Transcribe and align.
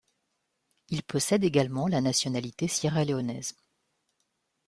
Il 0.89 1.03
possède 1.03 1.43
également 1.43 1.87
la 1.87 2.01
nationalité 2.01 2.67
sierra-léonaise. 2.67 3.55